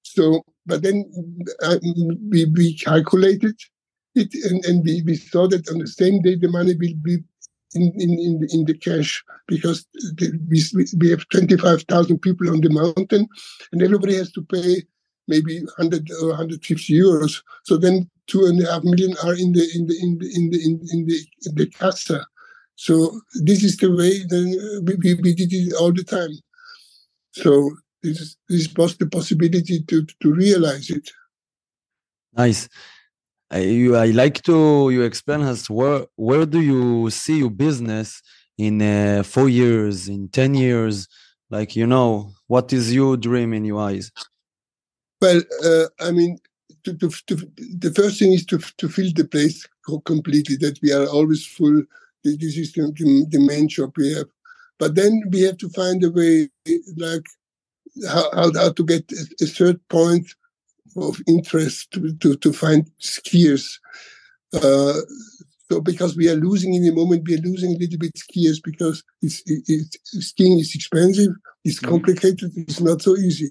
So, 0.03 0.41
but 0.65 0.81
then 0.81 1.05
uh, 1.63 1.77
we, 2.29 2.45
we 2.45 2.75
calculated 2.77 3.55
it 4.17 4.33
and, 4.49 4.63
and 4.65 4.83
we, 4.83 5.01
we 5.05 5.15
saw 5.15 5.47
that 5.47 5.69
on 5.69 5.79
the 5.79 5.87
same 5.87 6.21
day 6.21 6.35
the 6.35 6.49
money 6.49 6.73
will 6.73 6.95
be 7.03 7.17
in, 7.75 7.91
in, 7.95 8.11
in, 8.19 8.39
the, 8.39 8.49
in 8.53 8.65
the 8.65 8.77
cash 8.77 9.23
because 9.47 9.85
the, 10.15 10.31
we, 10.49 10.61
we 10.99 11.09
have 11.09 11.27
25,000 11.29 12.19
people 12.19 12.49
on 12.49 12.61
the 12.61 12.69
mountain 12.69 13.27
and 13.71 13.83
everybody 13.83 14.15
has 14.15 14.31
to 14.31 14.41
pay 14.43 14.83
maybe 15.27 15.59
100 15.59 16.09
or 16.21 16.27
uh, 16.27 16.37
150 16.37 16.93
euros. 16.93 17.41
So 17.63 17.77
then 17.77 18.09
two 18.27 18.45
and 18.45 18.61
a 18.61 18.71
half 18.71 18.83
million 18.83 19.15
are 19.23 19.33
in 19.33 19.51
the 19.53 19.67
in 19.75 19.87
the 19.87 19.97
in 20.01 20.17
the 20.19 20.31
in 20.35 20.49
the 20.49 20.59
in, 20.65 20.79
the, 20.79 20.87
in 20.93 21.05
the 21.07 21.17
in 21.45 21.55
the 21.55 21.69
casa. 21.69 22.25
So 22.75 23.19
this 23.43 23.63
is 23.63 23.77
the 23.77 23.91
way 23.91 24.23
then 24.27 24.55
we, 24.85 25.13
we 25.15 25.33
did 25.33 25.51
it 25.51 25.73
all 25.73 25.91
the 25.91 26.03
time. 26.03 26.31
So 27.31 27.71
this 28.03 28.37
this 28.49 28.73
was 28.75 28.97
the 28.97 29.07
possibility 29.07 29.83
to 29.83 30.05
to 30.05 30.33
realize 30.33 30.89
it. 30.89 31.09
Nice. 32.33 32.69
I, 33.49 33.59
you, 33.59 33.95
I 33.95 34.07
like 34.07 34.41
to 34.43 34.89
you 34.89 35.03
explain 35.03 35.41
us 35.41 35.69
where 35.69 36.05
where 36.15 36.45
do 36.45 36.59
you 36.59 37.09
see 37.09 37.39
your 37.39 37.49
business 37.49 38.21
in 38.57 38.81
uh, 38.81 39.23
four 39.23 39.47
years, 39.47 40.09
in 40.09 40.27
ten 40.29 40.53
years? 40.53 41.07
Like 41.49 41.75
you 41.75 41.87
know, 41.87 42.31
what 42.47 42.73
is 42.73 42.93
your 42.93 43.15
dream 43.15 43.53
in 43.53 43.63
your 43.63 43.81
eyes? 43.81 44.11
Well, 45.21 45.41
uh, 45.63 45.85
I 46.01 46.11
mean, 46.11 46.37
to, 46.83 46.93
to, 46.95 47.09
to, 47.27 47.35
the 47.55 47.93
first 47.95 48.19
thing 48.19 48.33
is 48.33 48.45
to 48.47 48.57
to 48.57 48.89
fill 48.89 49.11
the 49.15 49.25
place 49.25 49.65
completely. 50.05 50.57
That 50.57 50.79
we 50.81 50.91
are 50.91 51.07
always 51.07 51.45
full. 51.45 51.83
This 52.23 52.57
is 52.57 52.73
the, 52.73 52.91
the 53.29 53.39
main 53.39 53.69
job 53.69 53.93
we 53.95 54.13
have. 54.13 54.27
But 54.79 54.95
then 54.95 55.23
we 55.31 55.41
have 55.43 55.57
to 55.57 55.69
find 55.69 56.03
a 56.03 56.11
way, 56.11 56.49
like 56.97 57.25
how, 58.07 58.29
how, 58.33 58.51
how 58.53 58.71
to 58.73 58.83
get 58.83 59.09
a, 59.11 59.43
a 59.43 59.47
third 59.47 59.79
point 59.87 60.27
of 60.95 61.19
interest 61.27 61.91
to, 61.91 62.13
to, 62.17 62.35
to 62.37 62.53
find 62.53 62.89
skiers. 63.01 63.79
Uh, 64.53 64.93
so 65.69 65.81
because 65.81 66.15
we 66.15 66.29
are 66.29 66.35
losing 66.35 66.73
in 66.73 66.83
the 66.83 66.93
moment, 66.93 67.27
we 67.27 67.35
are 67.35 67.41
losing 67.41 67.75
a 67.75 67.77
little 67.77 67.99
bit 67.99 68.13
skiers 68.15 68.57
because 68.63 69.03
it's, 69.21 69.41
it, 69.45 69.63
it's 69.67 70.27
skiing 70.27 70.59
is 70.59 70.73
expensive, 70.73 71.33
it's 71.65 71.79
mm-hmm. 71.79 71.91
complicated, 71.91 72.51
it's 72.55 72.79
not 72.79 73.01
so 73.01 73.15
easy. 73.17 73.49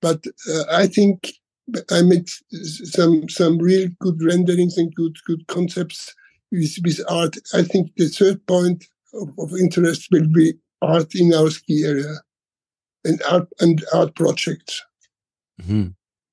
But 0.00 0.24
uh, 0.52 0.64
I 0.70 0.88
think 0.88 1.32
I 1.90 2.02
made 2.02 2.28
some 2.50 3.28
some 3.28 3.58
real 3.58 3.88
good 4.00 4.20
renderings 4.22 4.76
and 4.76 4.94
good 4.94 5.16
good 5.26 5.46
concepts 5.46 6.12
with, 6.50 6.76
with 6.84 7.00
art. 7.08 7.36
I 7.54 7.62
think 7.62 7.94
the 7.96 8.08
third 8.08 8.44
point 8.46 8.84
of, 9.14 9.28
of 9.38 9.54
interest 9.54 10.08
will 10.10 10.26
be 10.28 10.54
art 10.82 11.14
in 11.14 11.32
our 11.32 11.50
ski 11.50 11.84
area 11.84 12.16
and 13.04 13.22
art 13.30 13.48
and 13.60 13.82
art 13.94 14.14
projects. 14.14 14.82
Mm-hmm. 15.62 15.88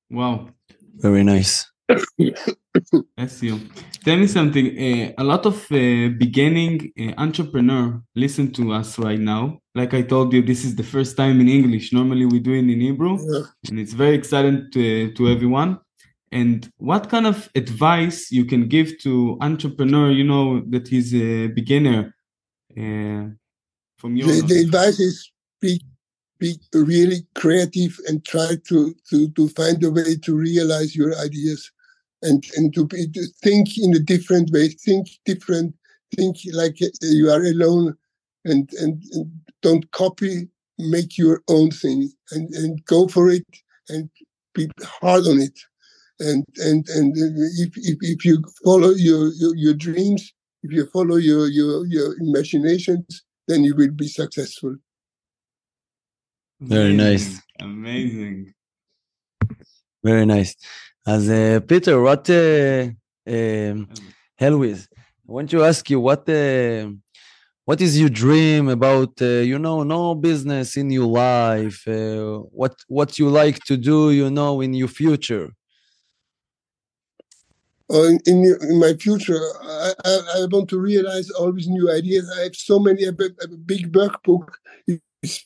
Wow, 0.09 0.49
very 0.95 1.23
nice. 1.23 1.69
Bless 3.17 3.43
you. 3.43 3.59
Tell 4.05 4.17
me 4.17 4.27
something. 4.27 4.67
Uh, 4.67 5.13
a 5.17 5.23
lot 5.23 5.45
of 5.45 5.55
uh, 5.71 6.09
beginning 6.17 6.91
uh, 6.99 7.13
entrepreneur 7.17 8.01
listen 8.15 8.51
to 8.53 8.73
us 8.73 8.97
right 8.97 9.19
now. 9.19 9.59
Like 9.75 9.93
I 9.93 10.03
told 10.03 10.33
you, 10.33 10.41
this 10.41 10.63
is 10.63 10.75
the 10.75 10.83
first 10.83 11.17
time 11.17 11.41
in 11.41 11.49
English. 11.49 11.91
Normally 11.91 12.25
we 12.25 12.39
do 12.39 12.53
it 12.53 12.59
in 12.59 12.79
Hebrew, 12.79 13.17
yeah. 13.19 13.43
and 13.69 13.79
it's 13.79 13.93
very 13.93 14.15
exciting 14.15 14.69
to 14.73 15.11
to 15.13 15.27
everyone. 15.27 15.79
And 16.31 16.71
what 16.77 17.09
kind 17.09 17.25
of 17.25 17.49
advice 17.55 18.31
you 18.31 18.45
can 18.45 18.67
give 18.67 18.99
to 18.99 19.37
entrepreneur? 19.41 20.11
You 20.11 20.23
know 20.23 20.61
that 20.69 20.87
he's 20.87 21.13
a 21.13 21.47
beginner. 21.47 22.13
Uh, 22.71 23.33
from 23.97 24.15
your 24.15 24.27
the, 24.27 24.43
the 24.47 24.59
advice 24.61 24.99
is 24.99 25.31
be 25.59 25.81
be 26.39 26.55
really 26.73 27.25
creative 27.35 27.99
and 28.07 28.25
try 28.25 28.55
to, 28.67 28.95
to 29.09 29.29
to 29.29 29.49
find 29.49 29.83
a 29.83 29.91
way 29.91 30.15
to 30.15 30.35
realize 30.35 30.95
your 30.95 31.17
ideas 31.19 31.71
and 32.21 32.43
and 32.55 32.73
to, 32.73 32.85
be, 32.85 33.07
to 33.09 33.25
think 33.43 33.77
in 33.77 33.95
a 33.95 33.99
different 33.99 34.51
way, 34.51 34.69
think 34.69 35.07
different, 35.25 35.75
think 36.15 36.37
like 36.53 36.77
uh, 36.81 36.87
you 37.01 37.29
are 37.29 37.43
alone, 37.43 37.95
and 38.45 38.69
and, 38.79 39.01
and 39.13 39.31
don't 39.61 39.89
copy, 39.91 40.47
make 40.77 41.17
your 41.17 41.41
own 41.49 41.71
thing, 41.71 42.11
and 42.31 42.49
and 42.55 42.83
go 42.85 43.07
for 43.07 43.29
it, 43.29 43.45
and 43.89 44.09
be 44.53 44.69
hard 44.81 45.25
on 45.27 45.39
it, 45.39 45.57
and 46.19 46.45
and 46.57 46.87
and 46.89 47.13
if 47.15 47.71
if, 47.77 47.97
if 48.01 48.25
you 48.25 48.43
follow 48.63 48.91
your, 48.91 49.29
your 49.33 49.55
your 49.55 49.73
dreams, 49.73 50.33
if 50.63 50.71
you 50.71 50.85
follow 50.87 51.15
your 51.15 51.47
your 51.47 51.85
your 51.85 52.15
imaginations, 52.19 53.23
then 53.47 53.63
you 53.63 53.75
will 53.75 53.91
be 53.91 54.07
successful. 54.07 54.75
Very 56.59 56.93
nice. 56.93 57.41
Amazing. 57.59 58.53
Very 60.03 60.25
nice. 60.25 60.55
As 61.05 61.29
uh, 61.29 61.59
Peter, 61.67 62.01
what 62.01 62.29
uh, 62.29 62.89
uh, 63.27 63.73
Helwiz, 64.39 64.87
I 64.93 65.31
want 65.31 65.49
to 65.51 65.63
ask 65.63 65.89
you 65.89 65.99
what 65.99 66.27
uh, 66.29 66.89
what 67.69 67.81
is 67.81 67.99
your 67.99 68.09
dream 68.09 68.67
about 68.67 69.21
uh, 69.21 69.43
you 69.51 69.59
know 69.59 69.83
no 69.83 70.15
business 70.15 70.75
in 70.75 70.89
your 70.89 71.05
life 71.05 71.87
uh, 71.87 72.39
what 72.59 72.73
what 72.87 73.19
you 73.19 73.29
like 73.29 73.59
to 73.65 73.77
do 73.77 74.09
you 74.09 74.27
know 74.31 74.61
in 74.61 74.73
your 74.73 74.87
future 74.87 75.47
uh, 77.93 78.05
in, 78.11 78.19
in, 78.25 78.37
in, 78.69 78.79
my 78.79 78.93
future 78.93 79.39
I, 79.61 79.93
I, 80.03 80.13
I, 80.37 80.45
want 80.51 80.67
to 80.69 80.79
realize 80.79 81.29
all 81.29 81.51
these 81.53 81.67
new 81.67 81.91
ideas 81.91 82.25
i 82.39 82.41
have 82.45 82.55
so 82.55 82.79
many 82.79 83.03
a, 83.03 83.13
a 83.45 83.47
big 83.71 83.91
workbook 83.91 84.47
it's, 84.87 85.03
it's 85.21 85.45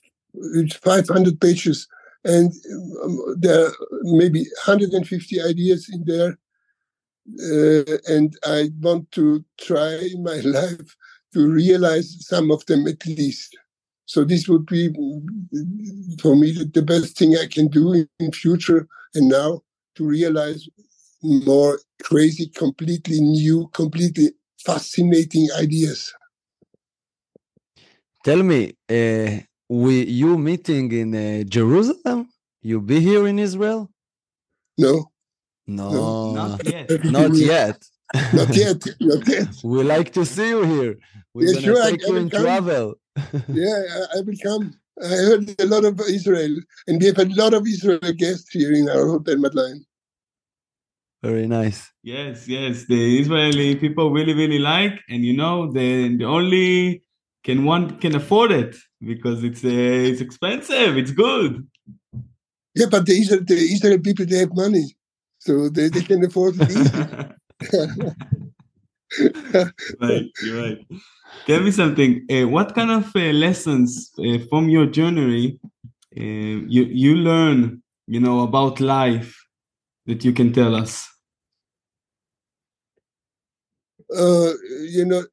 500 0.83 1.39
pages 1.39 1.87
and 2.25 2.51
um, 3.03 3.35
there 3.37 3.67
are 3.67 3.73
maybe 4.03 4.41
150 4.65 5.41
ideas 5.41 5.89
in 5.91 6.03
there 6.05 6.37
uh, 7.39 7.97
and 8.07 8.35
i 8.45 8.69
want 8.81 9.09
to 9.11 9.43
try 9.59 9.93
in 9.95 10.23
my 10.31 10.37
life 10.39 10.95
to 11.33 11.51
realize 11.51 12.15
some 12.19 12.51
of 12.51 12.65
them 12.67 12.87
at 12.87 13.05
least. 13.05 13.57
So 14.05 14.23
this 14.23 14.47
would 14.47 14.65
be 14.65 14.89
for 16.21 16.35
me 16.35 16.51
the 16.51 16.83
best 16.83 17.17
thing 17.17 17.35
i 17.35 17.47
can 17.47 17.67
do 17.67 17.93
in, 17.93 18.07
in 18.19 18.31
future 18.31 18.87
and 19.15 19.29
now 19.29 19.61
to 19.95 20.05
realize 20.05 20.67
more 21.23 21.79
crazy 22.03 22.47
completely 22.47 23.19
new 23.21 23.69
completely 23.73 24.31
fascinating 24.63 25.47
ideas. 25.57 26.13
Tell 28.23 28.43
me 28.43 28.75
uh, 28.89 29.39
we 29.69 30.05
you 30.05 30.37
meeting 30.37 30.91
in 30.91 31.15
uh, 31.15 31.43
Jerusalem? 31.43 32.29
You 32.61 32.79
be 32.81 32.99
here 32.99 33.27
in 33.27 33.39
Israel? 33.39 33.89
No. 34.77 35.11
No, 35.67 35.91
no. 35.91 36.33
not 36.33 36.65
yet. 36.73 37.05
Not 37.05 37.33
yet. 37.35 37.83
not 38.33 38.55
yet. 38.55 38.85
Not 38.99 39.27
yet. 39.35 39.47
we 39.63 39.83
like 39.83 40.11
to 40.13 40.25
see 40.25 40.49
you 40.49 40.63
here. 40.63 40.95
We're 41.33 41.47
yeah, 41.47 41.53
gonna 41.53 41.65
sure, 41.65 41.83
take 41.89 42.03
I, 42.03 42.07
you 42.07 42.15
I 42.15 42.19
in 42.19 42.29
come. 42.29 42.41
travel. 42.41 42.95
yeah, 43.47 43.81
I, 43.95 44.17
I 44.17 44.21
will 44.21 44.39
come. 44.43 44.73
I 45.01 45.07
heard 45.07 45.55
a 45.59 45.65
lot 45.65 45.85
of 45.85 45.99
Israel, 46.01 46.55
and 46.87 47.01
we 47.01 47.07
have 47.07 47.19
a 47.19 47.25
lot 47.25 47.53
of 47.53 47.65
Israel 47.65 47.99
guests 48.15 48.49
here 48.51 48.73
in 48.73 48.89
our 48.89 49.07
hotel 49.07 49.37
Madeleine. 49.37 49.85
Very 51.23 51.47
nice. 51.47 51.89
Yes, 52.03 52.47
yes. 52.47 52.85
The 52.85 53.19
Israeli 53.21 53.77
people 53.77 54.11
really, 54.11 54.33
really 54.33 54.59
like, 54.59 54.99
and 55.09 55.23
you 55.23 55.35
know, 55.35 55.71
the 55.71 56.17
the 56.17 56.25
only 56.25 57.02
can 57.43 57.65
one 57.65 57.99
can 57.99 58.15
afford 58.15 58.51
it 58.51 58.75
because 59.01 59.43
it's 59.43 59.63
uh, 59.63 60.09
it's 60.09 60.21
expensive. 60.21 60.97
It's 60.97 61.11
good. 61.11 61.67
Yeah, 62.75 62.87
but 62.89 63.05
the 63.05 63.13
Israel, 63.13 63.41
the 63.45 63.55
Israel 63.55 63.99
people 63.99 64.25
they 64.25 64.39
have 64.39 64.55
money, 64.55 64.95
so 65.39 65.69
they, 65.69 65.89
they 65.89 66.01
can 66.01 66.23
afford 66.25 66.55
it. 66.57 67.31
right, 70.01 70.25
you're 70.41 70.61
right. 70.61 70.79
Tell 71.45 71.61
me 71.61 71.71
something. 71.71 72.25
Uh, 72.31 72.47
what 72.47 72.73
kind 72.73 72.91
of 72.91 73.15
uh, 73.15 73.19
lessons 73.19 74.11
uh, 74.19 74.39
from 74.49 74.69
your 74.69 74.85
journey 74.85 75.59
uh, 76.17 76.21
you 76.21 76.83
you 76.85 77.15
learn, 77.15 77.83
you 78.07 78.19
know, 78.19 78.41
about 78.41 78.79
life 78.79 79.37
that 80.05 80.23
you 80.25 80.33
can 80.33 80.53
tell 80.53 80.75
us? 80.75 81.12
Uh, 84.15 84.53
you 84.89 85.05
know, 85.05 85.23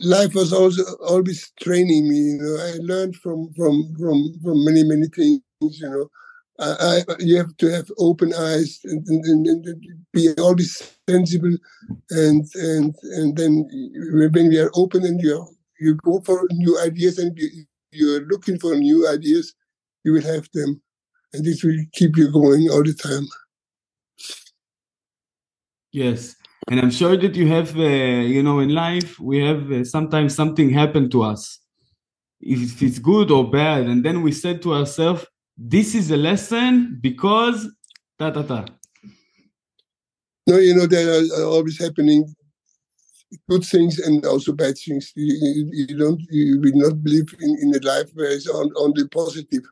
life 0.00 0.34
was 0.34 0.52
also 0.52 0.82
always 1.06 1.52
training 1.60 2.08
me. 2.08 2.16
You 2.16 2.38
know, 2.40 2.56
I 2.64 2.72
learned 2.80 3.16
from 3.16 3.52
from 3.54 3.94
from 3.98 4.34
from 4.42 4.64
many 4.64 4.82
many 4.84 5.06
things. 5.08 5.40
You 5.60 5.90
know, 5.90 6.10
I, 6.58 7.02
I 7.08 7.14
you 7.18 7.36
have 7.36 7.56
to 7.58 7.66
have 7.70 7.90
open 7.98 8.32
eyes 8.34 8.80
and, 8.84 9.06
and, 9.06 9.46
and, 9.46 9.66
and, 9.66 9.86
be 10.12 10.32
always 10.38 10.96
sensible, 11.08 11.56
and 12.10 12.44
and 12.54 12.94
and 13.02 13.36
then 13.36 13.66
when 14.12 14.48
we 14.48 14.58
are 14.58 14.70
open 14.74 15.04
and 15.04 15.20
you 15.20 15.46
you 15.80 15.94
go 15.96 16.20
for 16.20 16.46
new 16.52 16.78
ideas 16.80 17.18
and 17.18 17.36
you, 17.38 17.48
you're 17.90 18.26
looking 18.26 18.58
for 18.58 18.74
new 18.76 19.08
ideas, 19.08 19.54
you 20.04 20.12
will 20.12 20.22
have 20.22 20.48
them, 20.52 20.80
and 21.32 21.44
this 21.44 21.64
will 21.64 21.78
keep 21.92 22.16
you 22.16 22.30
going 22.30 22.68
all 22.70 22.82
the 22.82 22.94
time. 22.94 23.26
Yes, 25.92 26.36
and 26.70 26.80
I'm 26.80 26.90
sure 26.90 27.16
that 27.16 27.34
you 27.34 27.46
have, 27.48 27.76
uh, 27.76 27.80
you 27.80 28.42
know, 28.42 28.60
in 28.60 28.70
life 28.70 29.18
we 29.18 29.38
have 29.40 29.70
uh, 29.70 29.84
sometimes 29.84 30.34
something 30.34 30.70
happened 30.70 31.10
to 31.12 31.22
us, 31.22 31.58
if 32.40 32.82
it's 32.82 32.98
good 32.98 33.30
or 33.30 33.50
bad, 33.50 33.86
and 33.86 34.04
then 34.04 34.22
we 34.22 34.32
said 34.32 34.62
to 34.62 34.74
ourselves, 34.74 35.26
"This 35.56 35.94
is 35.94 36.10
a 36.10 36.16
lesson 36.16 36.98
because 37.00 37.68
ta 38.18 38.30
ta 38.30 38.42
ta." 38.42 38.64
No, 40.46 40.58
you 40.58 40.74
know 40.74 40.86
there 40.86 41.08
are 41.20 41.44
always 41.44 41.78
happening 41.78 42.34
good 43.48 43.64
things 43.64 43.98
and 43.98 44.24
also 44.26 44.52
bad 44.52 44.76
things. 44.78 45.12
You, 45.14 45.70
you, 45.72 45.98
don't, 45.98 46.20
you 46.30 46.60
will 46.60 46.72
not 46.74 47.02
believe 47.02 47.34
in, 47.40 47.58
in 47.62 47.74
a 47.74 47.86
life 47.86 48.10
where 48.14 48.30
it's 48.30 48.48
on, 48.48 48.70
on 48.72 48.92
the 48.94 49.08
positive. 49.08 49.62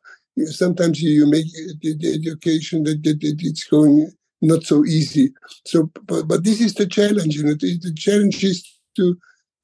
Sometimes 0.46 1.02
you, 1.02 1.10
you 1.10 1.26
make 1.26 1.46
the, 1.80 1.96
the 1.98 2.14
education 2.14 2.84
that, 2.84 3.02
that, 3.02 3.20
that 3.20 3.36
it's 3.40 3.64
going 3.64 4.10
not 4.40 4.62
so 4.64 4.84
easy. 4.84 5.32
So, 5.66 5.90
but, 6.04 6.26
but 6.28 6.44
this 6.44 6.60
is 6.60 6.74
the 6.74 6.86
challenge. 6.86 7.36
You 7.36 7.44
know, 7.44 7.54
the, 7.54 7.78
the 7.78 7.94
challenge 7.94 8.42
is 8.42 8.64
to 8.96 9.16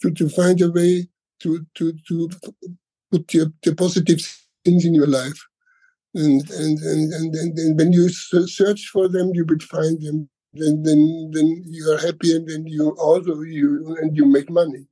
to 0.03 0.11
to 0.11 0.29
find 0.29 0.61
a 0.61 0.71
way 0.71 1.09
to 1.41 1.67
to 1.75 1.93
to 2.09 2.31
put 3.11 3.33
your, 3.35 3.47
the 3.63 3.75
positive 3.75 4.21
things 4.65 4.85
in 4.85 4.95
your 4.95 5.07
life, 5.07 5.41
and 6.15 6.49
and 6.51 6.79
and 6.79 7.13
and, 7.13 7.35
and, 7.35 7.59
and 7.59 7.79
when 7.79 7.93
you 7.93 8.09
search 8.09 8.89
for 8.93 9.09
them, 9.09 9.31
you 9.35 9.45
will 9.45 9.59
find 9.61 10.01
them. 10.03 10.29
Then 10.53 10.83
then 10.83 11.31
then 11.33 11.65
you 11.67 11.91
are 11.93 11.99
happy, 11.99 12.35
and 12.35 12.49
then 12.49 12.67
you 12.67 12.91
also 12.91 13.41
you 13.43 13.97
and 14.01 14.17
you 14.17 14.27
make 14.27 14.51
money. 14.51 14.87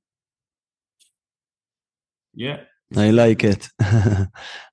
Yeah, 2.34 2.60
I 2.96 3.10
like 3.10 3.44
it. 3.44 3.68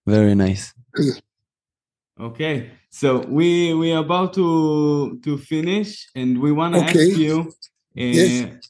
Very 0.06 0.36
nice. 0.36 0.74
Okay, 2.20 2.72
so 2.92 3.20
we 3.28 3.74
we 3.74 3.92
are 3.94 4.04
about 4.04 4.34
to 4.34 5.20
to 5.24 5.38
finish, 5.38 6.08
and 6.14 6.40
we 6.40 6.52
want 6.52 6.76
to 6.76 6.82
okay. 6.82 7.10
ask 7.10 7.18
you. 7.18 7.54
Uh, 7.98 8.04
yes. 8.04 8.68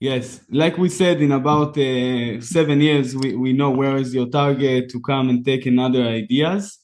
Yes, 0.00 0.40
like 0.50 0.76
we 0.76 0.90
said, 0.90 1.22
in 1.22 1.32
about 1.32 1.78
uh, 1.78 2.38
seven 2.42 2.82
years, 2.82 3.16
we, 3.16 3.34
we 3.36 3.54
know 3.54 3.70
where 3.70 3.96
is 3.96 4.12
your 4.12 4.26
target 4.26 4.90
to 4.90 5.00
come 5.00 5.30
and 5.30 5.42
take 5.42 5.64
another 5.64 6.02
ideas. 6.02 6.78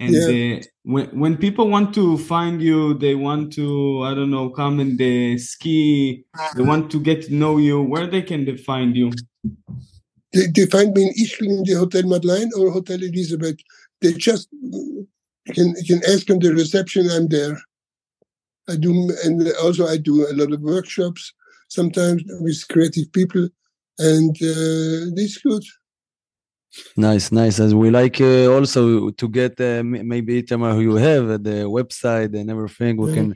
And 0.00 0.12
yeah. 0.12 0.56
uh, 0.56 0.62
when 0.82 1.06
when 1.20 1.36
people 1.36 1.68
want 1.68 1.94
to 1.94 2.18
find 2.18 2.60
you, 2.60 2.94
they 2.94 3.14
want 3.14 3.52
to 3.52 4.02
I 4.02 4.14
don't 4.14 4.30
know 4.30 4.50
come 4.50 4.80
and 4.80 5.00
uh, 5.00 5.38
ski. 5.38 6.24
They 6.56 6.64
want 6.64 6.90
to 6.90 6.98
get 6.98 7.26
to 7.26 7.34
know 7.34 7.58
you. 7.58 7.80
Where 7.80 8.08
they 8.08 8.22
can 8.22 8.44
they 8.44 8.56
find 8.56 8.96
you? 8.96 9.12
They, 10.32 10.46
they 10.48 10.66
find 10.66 10.92
me 10.94 11.04
in 11.04 11.24
Ischgl 11.24 11.58
in 11.58 11.64
the 11.64 11.74
Hotel 11.74 12.02
Madeleine 12.02 12.50
or 12.58 12.72
Hotel 12.72 13.00
Elizabeth. 13.00 13.58
They 14.00 14.14
just 14.14 14.48
you 15.46 15.54
can 15.54 15.74
you 15.82 15.84
can 15.84 16.02
ask 16.12 16.30
on 16.30 16.38
the 16.38 16.52
reception. 16.52 17.10
I'm 17.10 17.28
there. 17.28 17.56
I 18.68 18.76
do, 18.76 18.90
and 19.24 19.46
also 19.62 19.86
I 19.86 19.98
do 19.98 20.26
a 20.26 20.32
lot 20.32 20.52
of 20.52 20.60
workshops 20.60 21.32
sometimes 21.68 22.22
with 22.40 22.66
creative 22.68 23.12
people, 23.12 23.48
and 23.98 24.34
uh, 24.36 25.12
this 25.14 25.38
good. 25.38 25.64
Nice, 26.96 27.30
nice. 27.30 27.60
As 27.60 27.74
we 27.74 27.90
like 27.90 28.20
uh, 28.20 28.46
also 28.52 29.10
to 29.10 29.28
get 29.28 29.60
uh, 29.60 29.82
maybe 29.84 30.42
Itamar 30.42 30.74
who 30.74 30.80
you 30.80 30.96
have 30.96 31.30
at 31.30 31.44
the 31.44 31.58
website 31.78 32.34
and 32.34 32.50
everything, 32.50 32.96
we 32.96 33.10
yeah. 33.10 33.14
can 33.16 33.28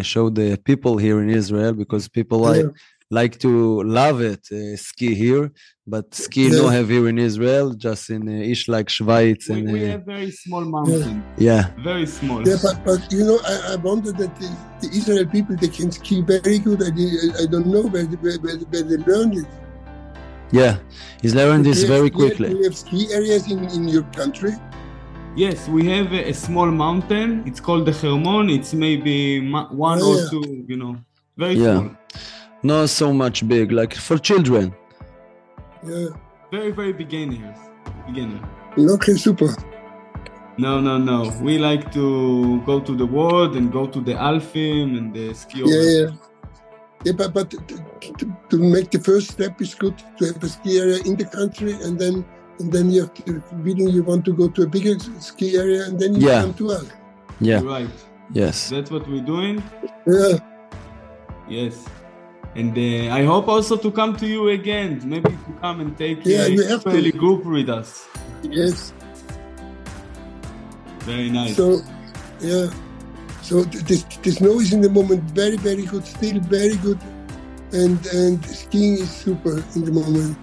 uh, 0.00 0.02
show 0.02 0.30
the 0.30 0.56
people 0.64 0.96
here 0.96 1.20
in 1.20 1.30
Israel 1.30 1.74
because 1.74 2.08
people 2.08 2.40
yeah. 2.40 2.62
like 2.62 2.74
like 3.10 3.38
to 3.40 3.82
love 3.82 4.20
it 4.20 4.46
uh, 4.52 4.76
ski 4.76 5.14
here 5.14 5.50
but 5.86 6.14
ski 6.14 6.44
yeah. 6.44 6.58
no 6.58 6.68
have 6.68 6.88
here 6.88 7.08
in 7.08 7.18
israel 7.18 7.72
just 7.74 8.08
in 8.10 8.28
uh, 8.28 8.52
ish 8.52 8.68
like 8.68 8.88
schweiz 8.88 9.48
we, 9.48 9.54
and 9.54 9.72
we 9.72 9.84
uh, 9.84 9.90
have 9.92 10.04
very 10.04 10.30
small 10.30 10.64
mountain 10.64 11.24
yeah. 11.36 11.70
Very 11.82 12.06
small. 12.06 12.46
Yeah 12.46 12.56
but, 12.62 12.76
but 12.84 13.00
you 13.12 13.24
know 13.24 13.38
i, 13.46 13.72
I 13.72 13.76
wonder 13.76 14.12
that 14.12 14.32
the, 14.36 14.48
the 14.80 14.88
israel 14.98 15.26
people 15.26 15.56
they 15.56 15.68
can 15.68 15.90
ski 15.90 16.22
very 16.22 16.58
good. 16.58 16.82
I, 16.82 16.90
I 17.42 17.46
don't 17.46 17.66
know 17.66 17.82
where, 17.92 18.04
where, 18.04 18.38
where 18.38 18.82
they 18.90 18.98
learned 19.10 19.34
it. 19.38 19.46
Yeah. 20.52 20.78
He's 21.22 21.34
learned 21.34 21.64
this 21.64 21.82
very 21.84 22.10
quickly. 22.10 22.54
we 22.54 22.64
have 22.64 22.76
ski 22.76 23.08
areas 23.12 23.50
in, 23.50 23.64
in 23.76 23.88
your 23.88 24.04
country? 24.20 24.52
Yes, 25.36 25.68
we 25.68 25.86
have 25.86 26.12
a, 26.12 26.30
a, 26.30 26.34
small 26.34 26.66
mountain. 26.66 27.44
It's 27.46 27.60
called 27.60 27.86
the 27.86 27.92
Hermon. 27.92 28.50
It's 28.50 28.74
maybe 28.74 29.48
one 29.50 30.00
oh, 30.02 30.26
or 30.26 30.30
two, 30.30 30.64
you 30.66 30.76
know, 30.76 30.96
very 31.36 31.54
yeah. 31.54 31.78
small 31.78 31.96
not 32.62 32.88
so 32.90 33.12
much 33.12 33.46
big, 33.46 33.72
like 33.72 33.94
for 33.94 34.18
children. 34.18 34.74
Yeah. 35.86 36.08
Very, 36.50 36.72
very 36.72 36.92
beginners. 36.92 37.56
Beginner. 38.06 38.40
Okay, 38.76 39.14
super. 39.14 39.54
No, 40.58 40.80
no, 40.80 40.98
no. 40.98 41.32
We 41.40 41.58
like 41.58 41.92
to 41.92 42.60
go 42.62 42.80
to 42.80 42.94
the 42.94 43.06
world 43.06 43.56
and 43.56 43.72
go 43.72 43.86
to 43.86 44.00
the 44.00 44.14
Alpine 44.14 44.96
and 44.96 45.14
the 45.14 45.32
ski. 45.34 45.62
Yeah, 45.64 45.82
yeah. 45.82 46.10
Yeah, 47.04 47.12
but, 47.12 47.32
but 47.32 47.50
to, 47.50 48.36
to, 48.50 48.58
make 48.58 48.90
the 48.90 48.98
first 48.98 49.30
step 49.30 49.58
is 49.62 49.74
good 49.74 49.96
to 50.18 50.26
have 50.26 50.42
a 50.42 50.48
ski 50.48 50.78
area 50.78 50.98
in 51.06 51.16
the 51.16 51.24
country 51.24 51.72
and 51.72 51.98
then 51.98 52.26
and 52.58 52.70
then 52.70 52.90
you 52.90 53.00
have 53.00 53.14
to 53.14 53.42
feeling 53.64 53.88
you 53.88 54.02
want 54.02 54.22
to 54.26 54.34
go 54.34 54.48
to 54.48 54.62
a 54.64 54.66
bigger 54.66 54.98
ski 55.18 55.56
area 55.56 55.84
and 55.86 55.98
then 55.98 56.14
you 56.14 56.28
yeah. 56.28 56.42
come 56.42 56.52
to 56.54 56.72
us. 56.72 56.92
Yeah. 57.40 57.60
You're 57.60 57.70
right. 57.70 57.88
Yes. 58.34 58.68
That's 58.68 58.90
what 58.90 59.08
we're 59.08 59.24
doing. 59.24 59.62
Yeah. 60.06 60.38
Yes. 61.48 61.86
And 62.56 62.76
uh, 62.76 63.14
I 63.14 63.24
hope 63.24 63.48
also 63.48 63.76
to 63.76 63.90
come 63.92 64.16
to 64.16 64.26
you 64.26 64.48
again, 64.48 65.00
maybe 65.04 65.30
to 65.30 65.52
come 65.60 65.80
and 65.80 65.96
take 65.96 66.24
yeah, 66.24 66.46
a 66.46 66.80
family 66.80 67.12
group 67.12 67.44
with 67.44 67.68
us. 67.68 68.08
Yes. 68.42 68.92
Very 71.00 71.30
nice. 71.30 71.56
So, 71.56 71.80
yeah. 72.40 72.66
So 73.42 73.62
the, 73.62 74.04
the 74.22 74.30
snow 74.32 74.58
is 74.60 74.72
in 74.72 74.80
the 74.80 74.90
moment 74.90 75.22
very, 75.30 75.56
very 75.56 75.84
good, 75.84 76.04
still 76.04 76.40
very 76.40 76.76
good. 76.76 76.98
And 77.72 78.04
and 78.08 78.44
skiing 78.44 78.94
is 78.94 79.10
super 79.10 79.62
in 79.76 79.84
the 79.84 79.92
moment. 79.92 80.36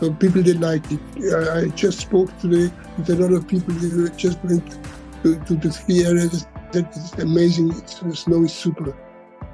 So 0.00 0.12
people 0.12 0.42
they 0.42 0.52
like 0.52 0.84
it. 0.92 1.00
I, 1.32 1.60
I 1.60 1.68
just 1.68 2.00
spoke 2.00 2.30
today 2.40 2.70
with 2.98 3.08
a 3.08 3.16
lot 3.16 3.32
of 3.32 3.48
people 3.48 3.72
who 3.72 4.08
just 4.10 4.38
went 4.44 4.78
to, 5.22 5.40
to 5.40 5.54
the 5.56 5.72
ski 5.72 6.04
area. 6.04 6.28
That 6.72 6.94
is 6.94 7.12
amazing. 7.14 7.70
It's, 7.70 8.00
the 8.00 8.14
snow 8.14 8.44
is 8.44 8.52
super. 8.52 8.94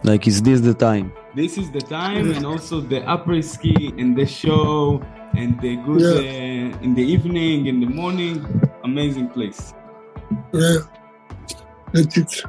Like, 0.03 0.27
is 0.27 0.43
this 0.43 0.61
the 0.61 0.75
time? 0.75 1.13
This 1.35 1.59
is 1.59 1.71
the 1.73 1.81
time, 1.81 2.31
and 2.31 2.47
also 2.47 2.81
the 2.81 3.01
après 3.01 3.43
ski 3.43 3.93
and 3.99 4.17
the 4.17 4.25
show 4.25 5.03
and 5.35 5.61
the 5.61 5.75
good 5.83 6.01
yeah. 6.01 6.79
uh, 6.79 6.85
in 6.85 6.95
the 6.95 7.03
evening, 7.03 7.67
in 7.67 7.81
the 7.81 7.87
morning. 7.87 8.47
Amazing 8.85 9.29
place. 9.31 9.75
Yeah, 10.53 10.79
that's 11.93 12.17
it. 12.17 12.43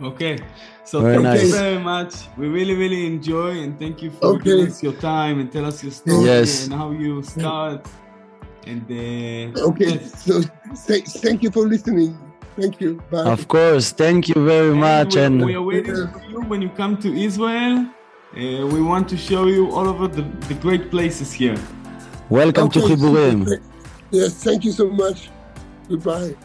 Okay, 0.00 0.38
so 0.84 1.02
very 1.02 1.16
thank 1.16 1.24
nice. 1.24 1.42
you 1.42 1.52
very 1.52 1.78
much. 1.78 2.14
We 2.38 2.48
really, 2.48 2.74
really 2.74 3.06
enjoy 3.06 3.60
and 3.60 3.78
thank 3.78 4.00
you 4.00 4.10
for 4.10 4.36
okay. 4.36 4.44
giving 4.44 4.68
us 4.68 4.82
your 4.82 4.94
time 4.94 5.38
and 5.40 5.52
tell 5.52 5.66
us 5.66 5.82
your 5.82 5.92
story 5.92 6.24
yes. 6.24 6.64
and 6.64 6.72
how 6.72 6.92
you 6.92 7.22
start. 7.22 7.86
And 8.66 8.84
uh, 8.90 9.68
okay, 9.68 10.00
yes. 10.00 10.24
so 10.24 10.40
th- 10.86 11.04
thank 11.20 11.42
you 11.42 11.50
for 11.50 11.68
listening. 11.68 12.16
Thank 12.60 12.80
you. 12.80 13.02
Bye. 13.10 13.24
Of 13.24 13.48
course. 13.48 13.90
Thank 13.92 14.28
you 14.28 14.44
very 14.44 14.70
and 14.70 14.80
much. 14.80 15.14
We, 15.14 15.22
and 15.22 15.44
we 15.44 15.54
are 15.54 15.62
waiting 15.62 16.08
for 16.08 16.22
you 16.28 16.40
when 16.42 16.60
you 16.60 16.68
come 16.70 16.96
to 16.98 17.08
Israel. 17.08 17.86
Uh, 18.32 18.66
we 18.74 18.80
want 18.82 19.08
to 19.08 19.16
show 19.16 19.46
you 19.46 19.70
all 19.70 19.88
over 19.88 20.06
the, 20.06 20.22
the 20.48 20.54
great 20.54 20.90
places 20.90 21.32
here. 21.32 21.58
Welcome 22.28 22.66
okay. 22.66 22.80
to 22.80 22.86
Chiburim. 22.86 23.60
Yes, 24.10 24.34
thank 24.44 24.64
you 24.64 24.72
so 24.72 24.88
much. 24.88 25.30
Goodbye. 25.88 26.36